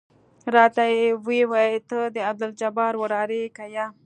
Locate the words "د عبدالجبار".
2.15-2.93